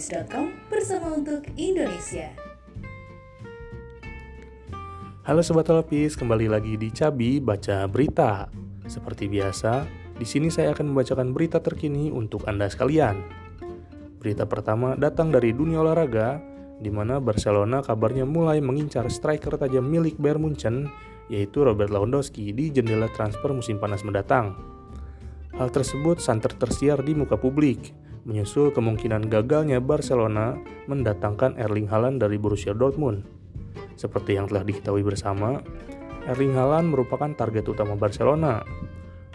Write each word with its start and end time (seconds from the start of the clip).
bacatalapis.com 0.00 0.72
bersama 0.72 1.12
untuk 1.12 1.44
Indonesia. 1.60 2.32
Halo 5.28 5.44
Sobat 5.44 5.68
Telapis, 5.68 6.16
kembali 6.16 6.48
lagi 6.48 6.80
di 6.80 6.88
Cabi 6.88 7.36
Baca 7.36 7.84
Berita. 7.84 8.48
Seperti 8.88 9.28
biasa, 9.28 9.84
di 10.16 10.24
sini 10.24 10.48
saya 10.48 10.72
akan 10.72 10.90
membacakan 10.90 11.36
berita 11.36 11.60
terkini 11.60 12.08
untuk 12.08 12.48
Anda 12.48 12.72
sekalian. 12.72 13.20
Berita 14.16 14.48
pertama 14.48 14.96
datang 14.96 15.28
dari 15.28 15.52
dunia 15.52 15.84
olahraga, 15.84 16.40
di 16.80 16.88
mana 16.88 17.20
Barcelona 17.20 17.84
kabarnya 17.84 18.24
mulai 18.24 18.64
mengincar 18.64 19.04
striker 19.12 19.60
tajam 19.60 19.84
milik 19.84 20.16
Bayern 20.16 20.40
Munchen, 20.40 20.88
yaitu 21.28 21.60
Robert 21.60 21.92
Lewandowski 21.92 22.56
di 22.56 22.72
jendela 22.72 23.12
transfer 23.12 23.52
musim 23.52 23.76
panas 23.76 24.00
mendatang. 24.00 24.56
Hal 25.60 25.68
tersebut 25.68 26.24
santer 26.24 26.56
tersiar 26.56 27.04
di 27.04 27.12
muka 27.12 27.36
publik, 27.36 27.92
menyusul 28.24 28.72
kemungkinan 28.74 29.28
gagalnya 29.32 29.80
Barcelona 29.80 30.58
mendatangkan 30.86 31.56
Erling 31.56 31.88
Haaland 31.88 32.20
dari 32.20 32.36
Borussia 32.36 32.76
Dortmund. 32.76 33.24
Seperti 33.96 34.36
yang 34.36 34.48
telah 34.48 34.64
diketahui 34.64 35.04
bersama, 35.04 35.60
Erling 36.28 36.56
Haaland 36.56 36.92
merupakan 36.92 37.32
target 37.32 37.64
utama 37.68 37.96
Barcelona. 37.96 38.60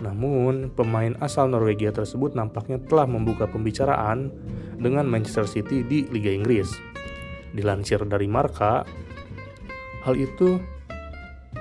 Namun, 0.04 0.76
pemain 0.76 1.16
asal 1.24 1.48
Norwegia 1.48 1.96
tersebut 1.96 2.36
nampaknya 2.36 2.78
telah 2.84 3.08
membuka 3.08 3.48
pembicaraan 3.48 4.28
dengan 4.76 5.08
Manchester 5.08 5.48
City 5.48 5.88
di 5.88 6.04
Liga 6.12 6.30
Inggris. 6.30 6.68
Dilansir 7.56 8.04
dari 8.04 8.28
Marka, 8.28 8.84
hal 10.04 10.16
itu 10.20 10.60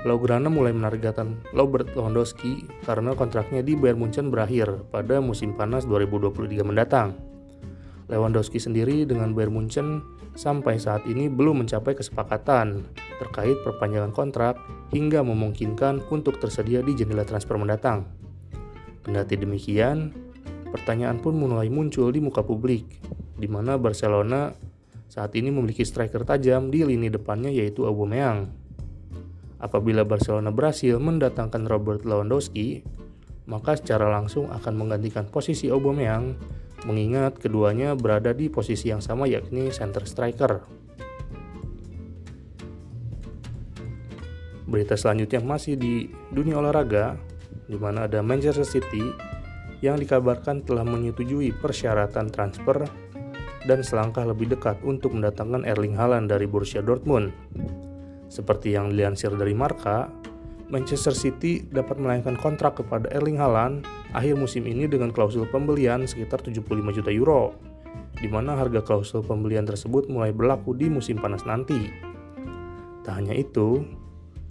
Blaugrana 0.02 0.50
mulai 0.50 0.74
menargetkan 0.74 1.38
Robert 1.54 1.94
Lewandowski 1.94 2.66
karena 2.82 3.14
kontraknya 3.14 3.62
di 3.62 3.78
Bayern 3.78 4.02
Munchen 4.02 4.34
berakhir 4.34 4.82
pada 4.90 5.22
musim 5.22 5.54
panas 5.54 5.86
2023 5.86 6.66
mendatang. 6.66 7.14
Lewandowski 8.10 8.58
sendiri 8.58 9.06
dengan 9.06 9.32
Bayern 9.32 9.54
Munchen 9.54 10.02
sampai 10.34 10.82
saat 10.82 11.06
ini 11.06 11.30
belum 11.30 11.64
mencapai 11.64 11.94
kesepakatan 11.94 12.82
terkait 13.22 13.54
perpanjangan 13.62 14.10
kontrak 14.10 14.58
hingga 14.90 15.22
memungkinkan 15.22 16.02
untuk 16.10 16.42
tersedia 16.42 16.82
di 16.82 16.98
jendela 16.98 17.22
transfer 17.22 17.54
mendatang. 17.54 18.04
Kendati 19.06 19.38
demikian, 19.38 20.10
pertanyaan 20.74 21.22
pun 21.22 21.38
mulai 21.38 21.70
muncul 21.70 22.10
di 22.10 22.18
muka 22.18 22.42
publik, 22.42 22.98
di 23.38 23.46
mana 23.46 23.78
Barcelona 23.78 24.50
saat 25.06 25.30
ini 25.38 25.54
memiliki 25.54 25.86
striker 25.86 26.26
tajam 26.26 26.74
di 26.74 26.82
lini 26.82 27.06
depannya 27.06 27.52
yaitu 27.52 27.86
Aubameyang. 27.86 28.63
Apabila 29.64 30.04
Barcelona 30.04 30.52
berhasil 30.52 31.00
mendatangkan 31.00 31.64
Robert 31.64 32.04
Lewandowski, 32.04 32.84
maka 33.48 33.80
secara 33.80 34.12
langsung 34.12 34.52
akan 34.52 34.76
menggantikan 34.76 35.24
posisi 35.24 35.72
Aubameyang 35.72 36.36
mengingat 36.84 37.40
keduanya 37.40 37.96
berada 37.96 38.36
di 38.36 38.52
posisi 38.52 38.92
yang 38.92 39.00
sama 39.00 39.24
yakni 39.24 39.72
center 39.72 40.04
striker. 40.04 40.60
Berita 44.68 45.00
selanjutnya 45.00 45.40
masih 45.40 45.80
di 45.80 46.12
dunia 46.28 46.60
olahraga, 46.60 47.16
di 47.64 47.80
mana 47.80 48.04
ada 48.04 48.20
Manchester 48.20 48.68
City 48.68 49.00
yang 49.80 49.96
dikabarkan 49.96 50.60
telah 50.60 50.84
menyetujui 50.84 51.56
persyaratan 51.56 52.28
transfer 52.28 52.84
dan 53.64 53.80
selangkah 53.80 54.28
lebih 54.28 54.52
dekat 54.52 54.76
untuk 54.84 55.16
mendatangkan 55.16 55.64
Erling 55.64 55.96
Haaland 55.96 56.28
dari 56.28 56.44
Borussia 56.44 56.84
Dortmund. 56.84 57.32
Seperti 58.28 58.74
yang 58.74 58.90
dilansir 58.90 59.32
dari 59.34 59.52
Marka, 59.52 60.10
Manchester 60.72 61.12
City 61.12 61.60
dapat 61.60 62.00
melayangkan 62.00 62.40
kontrak 62.40 62.80
kepada 62.80 63.06
Erling 63.12 63.36
Haaland 63.36 63.84
akhir 64.16 64.40
musim 64.40 64.64
ini 64.64 64.88
dengan 64.88 65.12
klausul 65.12 65.44
pembelian 65.46 66.08
sekitar 66.08 66.40
75 66.40 66.96
juta 66.96 67.10
euro, 67.12 67.52
di 68.16 68.26
mana 68.26 68.56
harga 68.56 68.80
klausul 68.80 69.20
pembelian 69.20 69.68
tersebut 69.68 70.08
mulai 70.08 70.32
berlaku 70.32 70.72
di 70.72 70.88
musim 70.88 71.20
panas 71.20 71.44
nanti. 71.44 71.92
Tak 73.04 73.20
hanya 73.20 73.36
itu, 73.36 73.84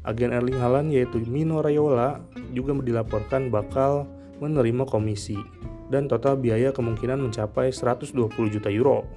agen 0.05 0.29
Erling 0.29 0.59
Haaland 0.61 0.93
yaitu 0.93 1.17
Mino 1.25 1.65
Raiola 1.65 2.21
juga 2.53 2.77
dilaporkan 2.77 3.49
bakal 3.49 4.05
menerima 4.37 4.85
komisi 4.85 5.39
dan 5.89 6.05
total 6.05 6.37
biaya 6.37 6.69
kemungkinan 6.69 7.19
mencapai 7.19 7.73
120 7.73 8.13
juta 8.53 8.69
euro. 8.69 9.07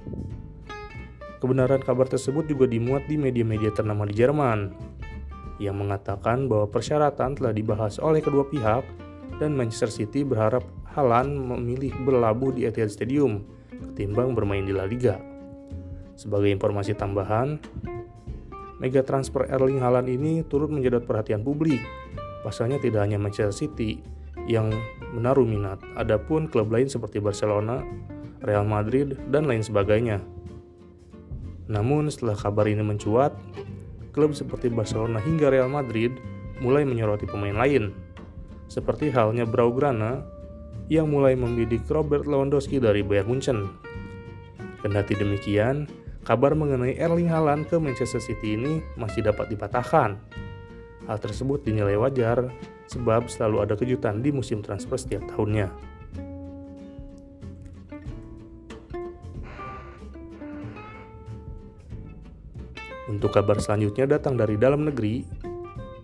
Kebenaran 1.47 1.79
kabar 1.79 2.11
tersebut 2.11 2.51
juga 2.51 2.67
dimuat 2.67 3.07
di 3.07 3.15
media-media 3.15 3.71
ternama 3.71 4.03
di 4.03 4.19
Jerman, 4.19 4.75
yang 5.63 5.79
mengatakan 5.79 6.51
bahwa 6.51 6.67
persyaratan 6.67 7.39
telah 7.39 7.55
dibahas 7.55 8.03
oleh 8.03 8.19
kedua 8.19 8.51
pihak 8.51 8.83
dan 9.39 9.55
Manchester 9.55 9.95
City 9.95 10.27
berharap 10.27 10.67
Haaland 10.91 11.39
memilih 11.39 11.95
berlabuh 12.03 12.51
di 12.51 12.67
Etihad 12.67 12.91
Stadium 12.91 13.47
ketimbang 13.71 14.35
bermain 14.35 14.67
di 14.67 14.75
La 14.75 14.91
Liga. 14.91 15.23
Sebagai 16.19 16.51
informasi 16.51 16.99
tambahan, 16.99 17.63
mega 18.83 19.07
transfer 19.07 19.47
Erling 19.47 19.79
Haaland 19.79 20.11
ini 20.11 20.43
turut 20.51 20.75
menjadi 20.75 20.99
perhatian 20.99 21.47
publik. 21.47 21.79
Pasalnya 22.43 22.83
tidak 22.83 23.07
hanya 23.07 23.23
Manchester 23.23 23.55
City 23.55 24.03
yang 24.51 24.75
menaruh 25.15 25.47
minat, 25.47 25.79
adapun 25.95 26.51
klub 26.51 26.75
lain 26.75 26.91
seperti 26.91 27.23
Barcelona, 27.23 27.87
Real 28.43 28.67
Madrid, 28.67 29.15
dan 29.31 29.47
lain 29.47 29.63
sebagainya. 29.63 30.35
Namun 31.67 32.07
setelah 32.11 32.39
kabar 32.39 32.71
ini 32.71 32.83
mencuat, 32.83 33.35
klub 34.15 34.33
seperti 34.33 34.71
Barcelona 34.71 35.19
hingga 35.19 35.51
Real 35.51 35.67
Madrid 35.69 36.15
mulai 36.63 36.87
menyoroti 36.87 37.27
pemain 37.29 37.55
lain, 37.55 37.93
seperti 38.71 39.11
halnya 39.13 39.45
Blaugrana 39.45 40.23
yang 40.87 41.11
mulai 41.11 41.35
membidik 41.35 41.83
Robert 41.91 42.25
Lewandowski 42.25 42.79
dari 42.79 43.03
Bayern 43.03 43.27
Munchen. 43.27 43.59
Kendati 44.81 45.19
demikian, 45.19 45.91
kabar 46.23 46.55
mengenai 46.55 46.95
Erling 46.95 47.27
Haaland 47.27 47.67
ke 47.67 47.75
Manchester 47.77 48.23
City 48.23 48.55
ini 48.55 48.79
masih 48.95 49.27
dapat 49.27 49.51
dipatahkan. 49.51 50.15
Hal 51.07 51.19
tersebut 51.19 51.67
dinilai 51.67 51.99
wajar 51.99 52.51
sebab 52.87 53.27
selalu 53.27 53.67
ada 53.67 53.75
kejutan 53.75 54.23
di 54.23 54.31
musim 54.31 54.63
transfer 54.63 54.99
setiap 54.99 55.27
tahunnya. 55.35 55.71
Untuk 63.17 63.33
kabar 63.33 63.57
selanjutnya 63.57 64.05
datang 64.21 64.37
dari 64.37 64.61
dalam 64.61 64.85
negeri, 64.85 65.25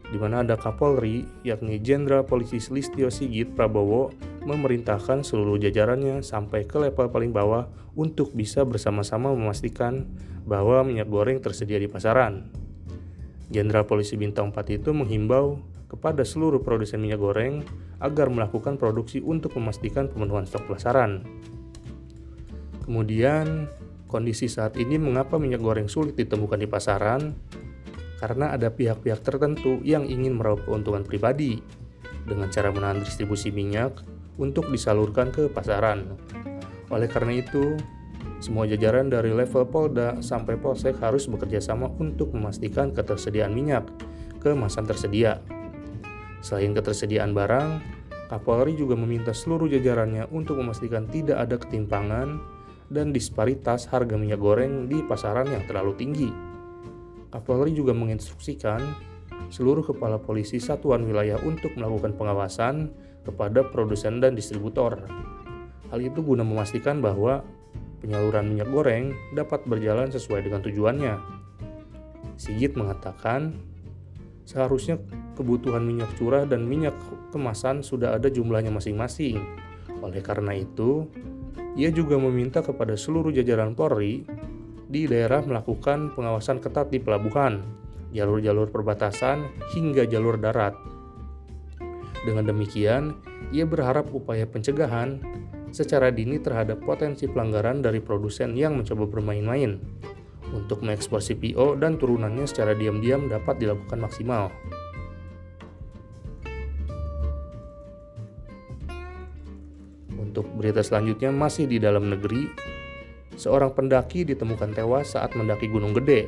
di 0.09 0.17
mana 0.17 0.41
ada 0.41 0.56
Kapolri, 0.56 1.28
yakni 1.45 1.77
Jenderal 1.77 2.25
Polisi 2.25 2.56
Listio 2.73 3.12
Sigit 3.12 3.53
Prabowo, 3.53 4.09
memerintahkan 4.49 5.21
seluruh 5.21 5.61
jajarannya 5.61 6.25
sampai 6.25 6.65
ke 6.65 6.81
level 6.81 7.12
paling 7.12 7.28
bawah 7.37 7.69
untuk 8.00 8.33
bisa 8.33 8.65
bersama-sama 8.65 9.28
memastikan 9.28 10.09
bahwa 10.49 10.81
minyak 10.89 11.12
goreng 11.12 11.37
tersedia 11.37 11.77
di 11.77 11.84
pasaran. 11.84 12.49
Jenderal 13.53 13.84
Polisi 13.84 14.17
Bintang 14.17 14.49
4 14.49 14.81
itu 14.81 14.97
menghimbau 14.97 15.61
kepada 15.93 16.25
seluruh 16.25 16.65
produsen 16.65 17.05
minyak 17.05 17.21
goreng 17.21 17.61
agar 18.00 18.33
melakukan 18.33 18.81
produksi 18.81 19.21
untuk 19.21 19.53
memastikan 19.61 20.09
pemenuhan 20.09 20.49
stok 20.49 20.65
pasaran. 20.65 21.29
Kemudian, 22.89 23.69
Kondisi 24.12 24.45
saat 24.45 24.77
ini 24.77 25.00
mengapa 25.00 25.41
minyak 25.41 25.65
goreng 25.65 25.89
sulit 25.89 26.12
ditemukan 26.21 26.61
di 26.61 26.69
pasaran? 26.69 27.33
Karena 28.21 28.53
ada 28.53 28.69
pihak-pihak 28.69 29.25
tertentu 29.25 29.81
yang 29.81 30.05
ingin 30.05 30.37
meraup 30.37 30.69
keuntungan 30.69 31.00
pribadi 31.00 31.65
dengan 32.28 32.53
cara 32.53 32.69
menahan 32.69 33.00
distribusi 33.00 33.49
minyak 33.49 34.05
untuk 34.37 34.69
disalurkan 34.69 35.33
ke 35.33 35.49
pasaran. 35.49 36.12
Oleh 36.93 37.09
karena 37.09 37.41
itu, 37.41 37.81
semua 38.37 38.69
jajaran 38.69 39.09
dari 39.09 39.33
level 39.33 39.65
Polda 39.65 40.21
sampai 40.21 40.61
Polsek 40.61 41.00
harus 41.00 41.25
bekerja 41.25 41.65
sama 41.65 41.89
untuk 41.97 42.37
memastikan 42.37 42.93
ketersediaan 42.93 43.56
minyak 43.56 43.89
kemasan 44.44 44.84
tersedia. 44.84 45.41
Selain 46.44 46.77
ketersediaan 46.77 47.33
barang, 47.33 47.81
Kapolri 48.29 48.76
juga 48.76 48.93
meminta 48.93 49.32
seluruh 49.32 49.73
jajarannya 49.73 50.29
untuk 50.29 50.61
memastikan 50.61 51.08
tidak 51.08 51.49
ada 51.49 51.56
ketimpangan 51.56 52.61
dan 52.93 53.11
disparitas 53.11 53.89
harga 53.89 54.15
minyak 54.21 54.39
goreng 54.39 54.87
di 54.87 55.00
pasaran 55.03 55.49
yang 55.49 55.65
terlalu 55.65 55.97
tinggi. 55.97 56.29
Kapolri 57.33 57.73
juga 57.73 57.97
menginstruksikan 57.97 58.85
seluruh 59.49 59.83
kepala 59.83 60.21
polisi 60.21 60.61
satuan 60.61 61.09
wilayah 61.09 61.41
untuk 61.41 61.73
melakukan 61.75 62.12
pengawasan 62.15 62.93
kepada 63.25 63.65
produsen 63.65 64.21
dan 64.21 64.37
distributor. 64.37 65.09
Hal 65.89 65.99
itu 66.00 66.21
guna 66.21 66.44
memastikan 66.44 67.00
bahwa 67.00 67.41
penyaluran 68.05 68.53
minyak 68.53 68.69
goreng 68.69 69.17
dapat 69.33 69.65
berjalan 69.65 70.12
sesuai 70.12 70.44
dengan 70.44 70.61
tujuannya. 70.61 71.15
Sigit 72.37 72.77
mengatakan, 72.77 73.56
seharusnya 74.44 74.99
kebutuhan 75.39 75.85
minyak 75.87 76.11
curah 76.19 76.44
dan 76.44 76.67
minyak 76.67 76.97
kemasan 77.31 77.81
sudah 77.81 78.17
ada 78.19 78.29
jumlahnya 78.29 78.75
masing-masing. 78.75 79.41
Oleh 80.03 80.21
karena 80.21 80.56
itu, 80.59 81.06
ia 81.72 81.88
juga 81.88 82.20
meminta 82.20 82.60
kepada 82.60 82.96
seluruh 82.96 83.32
jajaran 83.32 83.72
Polri 83.72 84.28
di 84.92 85.08
daerah 85.08 85.40
melakukan 85.40 86.12
pengawasan 86.12 86.60
ketat 86.60 86.92
di 86.92 87.00
pelabuhan, 87.00 87.64
jalur-jalur 88.12 88.69
perbatasan, 88.69 89.48
hingga 89.72 90.04
jalur 90.04 90.36
darat. 90.36 90.76
Dengan 92.22 92.52
demikian, 92.52 93.16
ia 93.50 93.64
berharap 93.64 94.12
upaya 94.12 94.44
pencegahan 94.44 95.19
secara 95.72 96.12
dini 96.12 96.36
terhadap 96.36 96.84
potensi 96.84 97.24
pelanggaran 97.24 97.80
dari 97.80 97.98
produsen 97.98 98.52
yang 98.52 98.76
mencoba 98.76 99.08
bermain-main. 99.08 99.80
Untuk 100.52 100.84
mengekspor 100.84 101.24
CPO 101.24 101.80
dan 101.80 101.96
turunannya 101.96 102.44
secara 102.44 102.76
diam-diam 102.76 103.32
dapat 103.32 103.56
dilakukan 103.56 103.96
maksimal. 103.96 104.52
Untuk 110.32 110.49
berita 110.56 110.81
selanjutnya 110.81 111.29
masih 111.29 111.69
di 111.69 111.76
dalam 111.76 112.08
negeri, 112.08 112.49
seorang 113.37 113.76
pendaki 113.76 114.25
ditemukan 114.25 114.73
tewas 114.73 115.12
saat 115.12 115.37
mendaki 115.37 115.69
Gunung 115.69 115.93
Gede. 115.93 116.25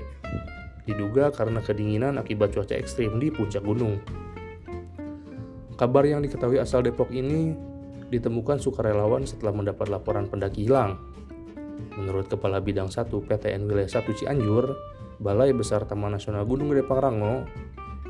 Diduga 0.84 1.32
karena 1.32 1.64
kedinginan 1.64 2.20
akibat 2.20 2.52
cuaca 2.52 2.76
ekstrim 2.76 3.16
di 3.16 3.32
puncak 3.32 3.64
gunung. 3.64 4.04
Kabar 5.80 6.04
yang 6.04 6.20
diketahui 6.20 6.60
asal 6.60 6.84
Depok 6.84 7.08
ini 7.16 7.56
ditemukan 8.12 8.60
sukarelawan 8.60 9.24
setelah 9.24 9.56
mendapat 9.56 9.88
laporan 9.88 10.28
pendaki 10.28 10.68
hilang. 10.68 11.00
Menurut 11.96 12.28
Kepala 12.28 12.60
Bidang 12.60 12.92
1 12.92 13.08
PTN 13.08 13.64
Wilayah 13.64 14.04
1 14.04 14.20
Cianjur, 14.20 14.76
Balai 15.16 15.56
Besar 15.56 15.88
Taman 15.88 16.12
Nasional 16.12 16.44
Gunung 16.44 16.68
Gede 16.76 16.84
Pangrango, 16.84 17.48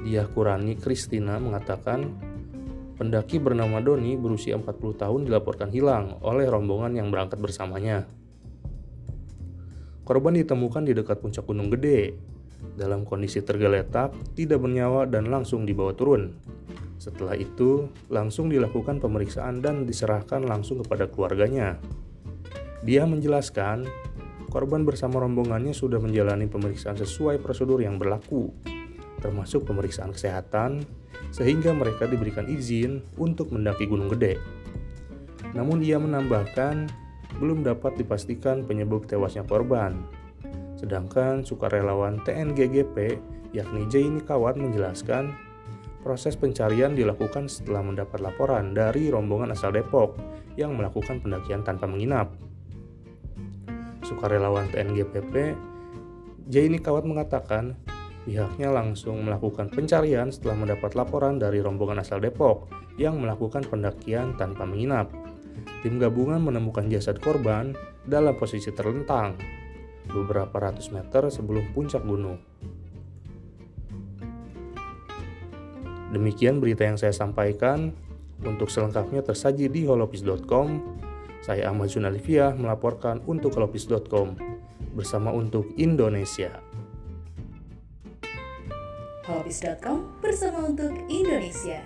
Diah 0.03 0.27
Kurani 0.27 0.75
Kristina 0.75 1.39
mengatakan 1.39 2.34
pendaki 2.95 3.43
bernama 3.43 3.83
Doni 3.83 4.15
berusia 4.15 4.55
40 4.55 5.03
tahun 5.03 5.21
dilaporkan 5.27 5.71
hilang 5.75 6.19
oleh 6.23 6.47
rombongan 6.47 6.95
yang 6.95 7.11
berangkat 7.11 7.43
bersamanya. 7.43 8.07
Korban 10.05 10.37
ditemukan 10.37 10.85
di 10.85 10.93
dekat 10.93 11.19
puncak 11.25 11.49
Gunung 11.49 11.73
Gede, 11.73 12.13
dalam 12.77 13.05
kondisi 13.09 13.41
tergeletak, 13.41 14.13
tidak 14.37 14.61
bernyawa 14.61 15.09
dan 15.09 15.33
langsung 15.33 15.65
dibawa 15.65 15.97
turun. 15.97 16.33
Setelah 17.01 17.37
itu, 17.37 17.89
langsung 18.09 18.49
dilakukan 18.49 19.01
pemeriksaan 19.01 19.61
dan 19.61 19.85
diserahkan 19.85 20.45
langsung 20.45 20.81
kepada 20.85 21.09
keluarganya. 21.09 21.81
Dia 22.85 23.09
menjelaskan, 23.09 23.89
korban 24.53 24.85
bersama 24.85 25.25
rombongannya 25.25 25.73
sudah 25.73 26.01
menjalani 26.01 26.49
pemeriksaan 26.49 27.01
sesuai 27.01 27.41
prosedur 27.41 27.81
yang 27.81 27.97
berlaku, 27.97 28.53
termasuk 29.25 29.65
pemeriksaan 29.65 30.13
kesehatan, 30.13 30.85
sehingga 31.33 31.73
mereka 31.73 32.05
diberikan 32.05 32.45
izin 32.45 33.01
untuk 33.17 33.49
mendaki 33.49 33.89
Gunung 33.89 34.13
Gede. 34.13 34.37
Namun 35.57 35.81
ia 35.81 35.97
menambahkan, 35.97 36.93
belum 37.41 37.65
dapat 37.65 37.97
dipastikan 37.97 38.69
penyebab 38.69 39.09
tewasnya 39.09 39.49
korban. 39.49 39.97
Sedangkan 40.77 41.41
sukarelawan 41.41 42.21
TNGGP 42.29 43.17
yakni 43.57 43.89
Jaini 43.89 44.21
Kawat 44.21 44.61
menjelaskan 44.61 45.33
Proses 46.05 46.37
pencarian 46.37 46.93
dilakukan 46.93 47.49
setelah 47.49 47.81
mendapat 47.81 48.21
laporan 48.21 48.77
dari 48.77 49.09
rombongan 49.09 49.57
asal 49.57 49.73
Depok 49.73 50.21
yang 50.53 50.77
melakukan 50.77 51.25
pendakian 51.25 51.65
tanpa 51.65 51.89
menginap. 51.89 52.29
Sukarelawan 54.05 54.69
TNGPP, 54.69 55.57
Jaini 56.53 56.77
Kawat 56.77 57.09
mengatakan 57.09 57.73
pihaknya 58.25 58.73
langsung 58.73 59.21
melakukan 59.23 59.69
pencarian 59.69 60.33
setelah 60.33 60.65
mendapat 60.65 60.97
laporan 60.97 61.37
dari 61.37 61.61
rombongan 61.61 62.01
asal 62.01 62.19
Depok 62.19 62.73
yang 62.97 63.21
melakukan 63.21 63.63
pendakian 63.69 64.35
tanpa 64.41 64.65
menginap. 64.65 65.13
Tim 65.85 66.01
gabungan 66.01 66.41
menemukan 66.41 66.89
jasad 66.89 67.21
korban 67.21 67.77
dalam 68.09 68.35
posisi 68.37 68.73
terlentang 68.73 69.37
beberapa 70.09 70.57
ratus 70.57 70.93
meter 70.93 71.29
sebelum 71.29 71.73
puncak 71.77 72.05
gunung. 72.05 72.41
Demikian 76.15 76.63
berita 76.63 76.87
yang 76.87 76.97
saya 76.97 77.13
sampaikan. 77.13 77.93
Untuk 78.45 78.69
selengkapnya 78.69 79.25
tersaji 79.25 79.73
di 79.73 79.89
holopis.com. 79.89 80.69
Saya 81.41 81.73
Ahmad 81.73 81.89
Junalivia 81.89 82.53
melaporkan 82.53 83.25
untuk 83.25 83.57
holopis.com 83.57 84.37
bersama 84.93 85.33
untuk 85.33 85.69
Indonesia. 85.77 86.64
Holopis.com 89.25 90.21
bersama 90.21 90.69
untuk 90.69 90.93
Indonesia. 91.09 91.81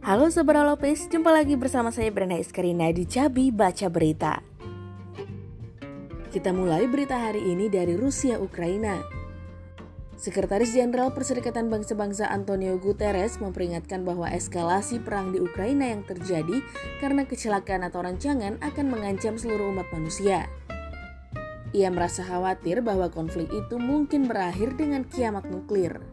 Halo 0.00 0.32
Sobat 0.32 0.56
Holopis, 0.56 1.04
jumpa 1.12 1.28
lagi 1.28 1.52
bersama 1.52 1.92
saya 1.92 2.08
Brenda 2.08 2.40
Iskarina 2.40 2.88
di 2.96 3.04
Cabi 3.04 3.52
Baca 3.52 3.92
Berita. 3.92 4.40
Kita 6.32 6.48
mulai 6.56 6.88
berita 6.88 7.20
hari 7.20 7.44
ini 7.44 7.68
dari 7.68 7.92
Rusia 7.92 8.40
Ukraina. 8.40 9.04
Sekretaris 10.16 10.72
Jenderal 10.72 11.12
Perserikatan 11.12 11.68
Bangsa-Bangsa 11.68 12.32
Antonio 12.32 12.80
Guterres 12.80 13.36
memperingatkan 13.36 14.00
bahwa 14.00 14.32
eskalasi 14.32 14.96
perang 14.96 15.36
di 15.36 15.44
Ukraina 15.44 15.92
yang 15.92 16.08
terjadi 16.08 16.64
karena 17.04 17.28
kecelakaan 17.28 17.84
atau 17.84 18.00
rancangan 18.00 18.56
akan 18.64 18.86
mengancam 18.88 19.36
seluruh 19.36 19.76
umat 19.76 19.92
manusia. 19.92 20.48
Ia 21.72 21.88
merasa 21.88 22.20
khawatir 22.20 22.84
bahwa 22.84 23.08
konflik 23.08 23.48
itu 23.48 23.80
mungkin 23.80 24.28
berakhir 24.28 24.76
dengan 24.76 25.08
kiamat 25.08 25.48
nuklir. 25.48 26.04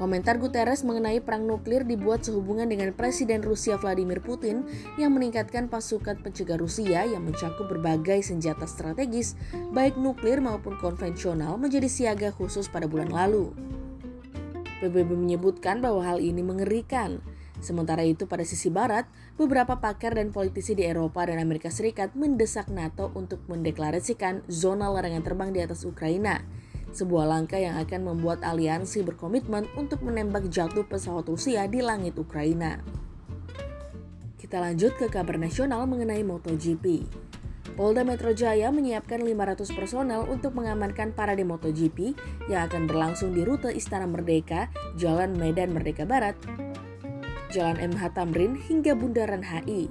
Komentar 0.00 0.40
Guterres 0.40 0.80
mengenai 0.80 1.20
perang 1.20 1.44
nuklir 1.44 1.84
dibuat 1.84 2.24
sehubungan 2.24 2.64
dengan 2.64 2.88
Presiden 2.96 3.44
Rusia 3.44 3.76
Vladimir 3.76 4.24
Putin 4.24 4.64
yang 4.96 5.12
meningkatkan 5.12 5.68
pasukan 5.68 6.24
pencegah 6.24 6.56
Rusia 6.56 7.04
yang 7.04 7.20
mencakup 7.20 7.68
berbagai 7.68 8.24
senjata 8.24 8.64
strategis, 8.64 9.36
baik 9.76 10.00
nuklir 10.00 10.40
maupun 10.40 10.80
konvensional 10.80 11.60
menjadi 11.60 11.84
siaga 11.84 12.32
khusus 12.32 12.64
pada 12.72 12.88
bulan 12.88 13.12
lalu. 13.12 13.52
PBB 14.80 15.12
menyebutkan 15.12 15.84
bahwa 15.84 16.00
hal 16.00 16.16
ini 16.24 16.40
mengerikan. 16.40 17.20
Sementara 17.60 18.00
itu 18.02 18.24
pada 18.24 18.42
sisi 18.42 18.72
barat, 18.72 19.04
beberapa 19.36 19.76
pakar 19.78 20.16
dan 20.16 20.32
politisi 20.32 20.72
di 20.72 20.88
Eropa 20.88 21.28
dan 21.28 21.36
Amerika 21.36 21.68
Serikat 21.68 22.16
mendesak 22.16 22.72
NATO 22.72 23.12
untuk 23.12 23.44
mendeklarasikan 23.52 24.48
zona 24.48 24.88
larangan 24.88 25.20
terbang 25.20 25.50
di 25.52 25.60
atas 25.60 25.84
Ukraina 25.84 26.40
sebuah 26.90 27.26
langkah 27.26 27.58
yang 27.58 27.78
akan 27.78 28.14
membuat 28.14 28.42
aliansi 28.42 29.06
berkomitmen 29.06 29.70
untuk 29.78 30.02
menembak 30.02 30.50
jatuh 30.50 30.86
pesawat 30.86 31.26
Rusia 31.30 31.66
di 31.70 31.80
langit 31.82 32.18
Ukraina. 32.18 32.82
Kita 34.34 34.58
lanjut 34.58 34.98
ke 34.98 35.06
kabar 35.06 35.38
nasional 35.38 35.86
mengenai 35.86 36.26
MotoGP. 36.26 37.06
Polda 37.78 38.02
Metro 38.02 38.34
Jaya 38.34 38.74
menyiapkan 38.74 39.22
500 39.22 39.78
personel 39.78 40.26
untuk 40.26 40.58
mengamankan 40.58 41.14
parade 41.14 41.46
MotoGP 41.46 42.18
yang 42.50 42.66
akan 42.66 42.90
berlangsung 42.90 43.30
di 43.30 43.46
rute 43.46 43.70
Istana 43.70 44.10
Merdeka, 44.10 44.68
Jalan 44.98 45.38
Medan 45.38 45.70
Merdeka 45.70 46.02
Barat, 46.02 46.34
Jalan 47.50 47.82
MH 47.82 48.14
Tamrin 48.14 48.54
hingga 48.54 48.94
Bundaran 48.94 49.42
HI. 49.42 49.90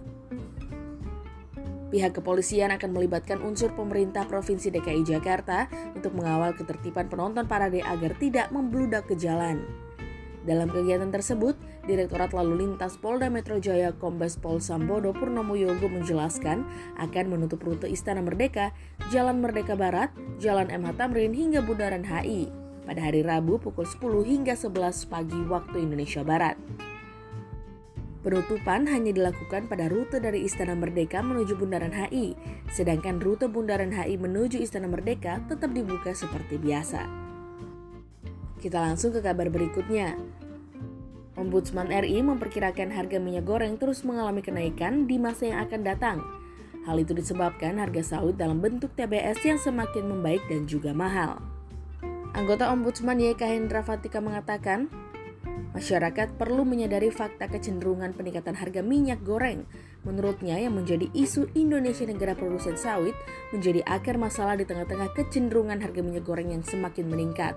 Pihak 1.90 2.16
kepolisian 2.16 2.72
akan 2.72 2.96
melibatkan 2.96 3.44
unsur 3.44 3.76
pemerintah 3.76 4.24
Provinsi 4.24 4.72
DKI 4.72 5.04
Jakarta 5.04 5.68
untuk 5.92 6.16
mengawal 6.16 6.56
ketertiban 6.56 7.12
penonton 7.12 7.50
parade 7.50 7.84
agar 7.84 8.16
tidak 8.16 8.48
membludak 8.56 9.10
ke 9.12 9.18
jalan. 9.20 9.66
Dalam 10.48 10.72
kegiatan 10.72 11.12
tersebut, 11.12 11.60
Direktorat 11.84 12.32
Lalu 12.32 12.64
Lintas 12.64 12.96
Polda 12.96 13.28
Metro 13.28 13.60
Jaya 13.60 13.92
Kombes 13.92 14.40
Pol 14.40 14.64
Sambodo 14.64 15.12
Purnomo 15.12 15.60
Yogo 15.60 15.92
menjelaskan 15.92 16.64
akan 16.96 17.26
menutup 17.28 17.60
rute 17.66 17.92
Istana 17.92 18.24
Merdeka, 18.24 18.72
Jalan 19.12 19.44
Merdeka 19.44 19.76
Barat, 19.76 20.16
Jalan 20.40 20.72
MH 20.72 20.96
Tamrin 20.96 21.36
hingga 21.36 21.60
Bundaran 21.60 22.08
HI 22.08 22.48
pada 22.88 23.06
hari 23.06 23.22
Rabu 23.22 23.62
pukul 23.62 23.86
10 23.86 24.02
hingga 24.26 24.58
11 24.58 25.12
pagi 25.12 25.38
waktu 25.46 25.78
Indonesia 25.86 26.26
Barat. 26.26 26.89
Penutupan 28.20 28.84
hanya 28.92 29.16
dilakukan 29.16 29.72
pada 29.72 29.88
rute 29.88 30.20
dari 30.20 30.44
Istana 30.44 30.76
Merdeka 30.76 31.24
menuju 31.24 31.56
Bundaran 31.56 31.96
HI, 31.96 32.36
sedangkan 32.68 33.24
rute 33.24 33.48
Bundaran 33.48 33.96
HI 33.96 34.20
menuju 34.20 34.60
Istana 34.60 34.92
Merdeka 34.92 35.40
tetap 35.48 35.72
dibuka 35.72 36.12
seperti 36.12 36.60
biasa. 36.60 37.08
Kita 38.60 38.76
langsung 38.84 39.16
ke 39.16 39.24
kabar 39.24 39.48
berikutnya. 39.48 40.20
Ombudsman 41.40 41.88
RI 41.88 42.20
memperkirakan 42.20 42.92
harga 42.92 43.16
minyak 43.24 43.48
goreng 43.48 43.80
terus 43.80 44.04
mengalami 44.04 44.44
kenaikan 44.44 45.08
di 45.08 45.16
masa 45.16 45.48
yang 45.48 45.64
akan 45.64 45.82
datang. 45.88 46.18
Hal 46.84 47.00
itu 47.00 47.16
disebabkan 47.16 47.80
harga 47.80 48.04
sawit 48.04 48.36
dalam 48.36 48.60
bentuk 48.60 48.92
TBS 49.00 49.40
yang 49.48 49.56
semakin 49.56 50.12
membaik 50.12 50.44
dan 50.52 50.68
juga 50.68 50.92
mahal. 50.92 51.40
Anggota 52.36 52.68
Ombudsman 52.68 53.24
YK 53.24 53.42
Hendra 53.48 53.80
Fatika 53.80 54.20
mengatakan, 54.20 54.92
Masyarakat 55.70 56.34
perlu 56.34 56.66
menyadari 56.66 57.14
fakta 57.14 57.46
kecenderungan 57.46 58.18
peningkatan 58.18 58.58
harga 58.58 58.82
minyak 58.82 59.22
goreng. 59.22 59.70
Menurutnya, 60.02 60.58
yang 60.58 60.74
menjadi 60.74 61.06
isu 61.14 61.54
Indonesia 61.54 62.10
negara 62.10 62.34
produsen 62.34 62.74
sawit 62.74 63.14
menjadi 63.54 63.86
akar 63.86 64.18
masalah 64.18 64.58
di 64.58 64.66
tengah-tengah 64.66 65.14
kecenderungan 65.14 65.78
harga 65.78 66.02
minyak 66.02 66.26
goreng 66.26 66.50
yang 66.50 66.66
semakin 66.66 67.06
meningkat. 67.06 67.54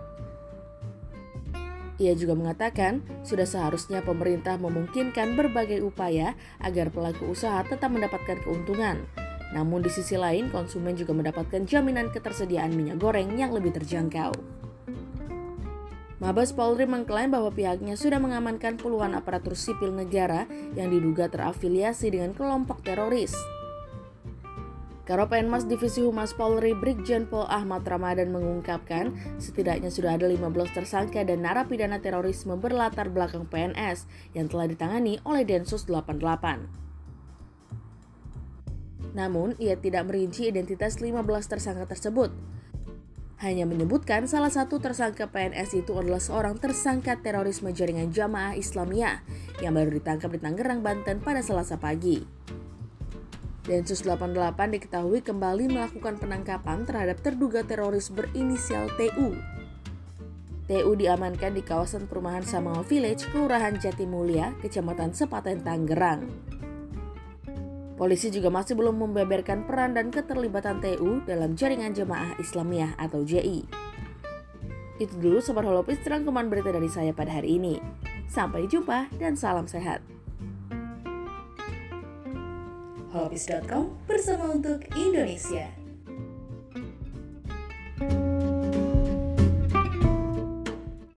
Ia 1.96 2.12
juga 2.12 2.36
mengatakan, 2.36 3.00
sudah 3.24 3.48
seharusnya 3.48 4.04
pemerintah 4.04 4.60
memungkinkan 4.60 5.32
berbagai 5.32 5.80
upaya 5.80 6.36
agar 6.60 6.92
pelaku 6.92 7.32
usaha 7.32 7.64
tetap 7.64 7.88
mendapatkan 7.88 8.42
keuntungan. 8.44 9.08
Namun 9.56 9.84
di 9.84 9.88
sisi 9.92 10.20
lain, 10.20 10.52
konsumen 10.52 10.96
juga 10.96 11.16
mendapatkan 11.16 11.64
jaminan 11.64 12.12
ketersediaan 12.12 12.76
minyak 12.76 13.00
goreng 13.00 13.36
yang 13.36 13.52
lebih 13.52 13.72
terjangkau. 13.76 14.61
Mabes 16.22 16.54
Polri 16.54 16.86
mengklaim 16.86 17.34
bahwa 17.34 17.50
pihaknya 17.50 17.98
sudah 17.98 18.22
mengamankan 18.22 18.78
puluhan 18.78 19.10
aparatur 19.18 19.58
sipil 19.58 19.90
negara 19.90 20.46
yang 20.78 20.86
diduga 20.94 21.26
terafiliasi 21.26 22.14
dengan 22.14 22.30
kelompok 22.30 22.78
teroris. 22.86 23.34
Karopenmas 25.02 25.66
Divisi 25.66 25.98
Humas 25.98 26.30
Polri 26.30 26.78
Brigjen 26.78 27.26
Pol 27.26 27.42
Ahmad 27.50 27.82
Ramadan 27.82 28.30
mengungkapkan 28.30 29.10
setidaknya 29.42 29.90
sudah 29.90 30.14
ada 30.14 30.30
15 30.30 30.46
tersangka 30.70 31.26
dan 31.26 31.42
narapidana 31.42 31.98
terorisme 31.98 32.54
berlatar 32.54 33.10
belakang 33.10 33.42
PNS 33.50 34.06
yang 34.38 34.46
telah 34.46 34.70
ditangani 34.70 35.18
oleh 35.26 35.42
Densus 35.42 35.90
88. 35.90 36.22
Namun, 39.18 39.58
ia 39.58 39.74
tidak 39.74 40.06
merinci 40.06 40.46
identitas 40.46 41.02
15 41.02 41.18
tersangka 41.50 41.90
tersebut. 41.90 42.30
Hanya 43.42 43.66
menyebutkan 43.66 44.30
salah 44.30 44.54
satu 44.54 44.78
tersangka 44.78 45.26
PNS 45.26 45.82
itu 45.82 45.98
adalah 45.98 46.22
seorang 46.22 46.62
tersangka 46.62 47.18
terorisme 47.18 47.74
jaringan 47.74 48.14
jamaah 48.14 48.54
Islamiyah 48.54 49.18
yang 49.58 49.74
baru 49.74 49.98
ditangkap 49.98 50.30
di 50.30 50.38
Tangerang, 50.38 50.78
Banten 50.78 51.18
pada 51.18 51.42
selasa 51.42 51.74
pagi. 51.74 52.22
Densus 53.66 54.06
88 54.06 54.78
diketahui 54.78 55.26
kembali 55.26 55.74
melakukan 55.74 56.22
penangkapan 56.22 56.86
terhadap 56.86 57.18
terduga 57.18 57.66
teroris 57.66 58.14
berinisial 58.14 58.86
TU. 58.94 59.34
TU 60.70 60.90
diamankan 60.94 61.58
di 61.58 61.66
kawasan 61.66 62.06
perumahan 62.06 62.46
Samango 62.46 62.86
Village, 62.86 63.26
Kelurahan 63.34 63.74
Jatimulya, 63.74 64.54
Kecamatan 64.62 65.18
Sepaten, 65.18 65.66
Tangerang. 65.66 66.30
Polisi 68.02 68.34
juga 68.34 68.50
masih 68.50 68.74
belum 68.74 68.98
membeberkan 68.98 69.62
peran 69.62 69.94
dan 69.94 70.10
keterlibatan 70.10 70.82
TU 70.82 71.22
dalam 71.22 71.54
jaringan 71.54 71.94
jemaah 71.94 72.34
Islamiyah 72.34 72.98
atau 72.98 73.22
JI. 73.22 73.62
Itu 74.98 75.14
dulu 75.22 75.38
Sobat 75.38 75.62
Holopis 75.62 76.02
rangkuman 76.02 76.50
berita 76.50 76.74
dari 76.74 76.90
saya 76.90 77.14
pada 77.14 77.38
hari 77.38 77.62
ini. 77.62 77.78
Sampai 78.26 78.66
jumpa 78.66 79.06
dan 79.22 79.38
salam 79.38 79.70
sehat. 79.70 80.02
Holopis.com 83.14 83.94
bersama 84.10 84.50
untuk 84.50 84.82
Indonesia. 84.98 85.81